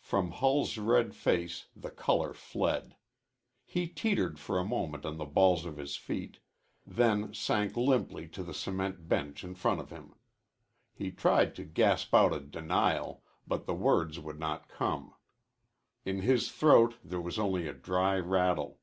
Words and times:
From 0.00 0.32
Hull's 0.32 0.76
red 0.76 1.14
face 1.14 1.68
the 1.76 1.92
color 1.92 2.34
fled. 2.34 2.96
He 3.64 3.86
teetered 3.86 4.40
for 4.40 4.58
a 4.58 4.64
moment 4.64 5.06
on 5.06 5.18
the 5.18 5.24
balls 5.24 5.64
of 5.64 5.76
his 5.76 5.94
feet, 5.94 6.40
then 6.84 7.32
sank 7.32 7.76
limply 7.76 8.26
to 8.30 8.42
the 8.42 8.54
cement 8.54 9.06
bench 9.08 9.44
in 9.44 9.54
front 9.54 9.78
of 9.80 9.90
him. 9.90 10.16
He 10.92 11.12
tried 11.12 11.54
to 11.54 11.64
gasp 11.64 12.12
out 12.12 12.34
a 12.34 12.40
denial, 12.40 13.22
but 13.46 13.66
the 13.66 13.74
words 13.74 14.18
would 14.18 14.40
not 14.40 14.68
come. 14.68 15.14
In 16.04 16.22
his 16.22 16.50
throat 16.50 16.96
there 17.04 17.20
was 17.20 17.38
only 17.38 17.68
a 17.68 17.72
dry 17.72 18.18
rattle. 18.18 18.80